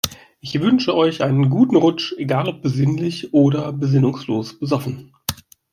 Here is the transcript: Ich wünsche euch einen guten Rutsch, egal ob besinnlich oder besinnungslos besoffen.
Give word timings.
Ich 0.39 0.59
wünsche 0.59 0.95
euch 0.95 1.21
einen 1.21 1.51
guten 1.51 1.75
Rutsch, 1.75 2.13
egal 2.17 2.47
ob 2.49 2.63
besinnlich 2.63 3.35
oder 3.35 3.71
besinnungslos 3.71 4.57
besoffen. 4.57 5.13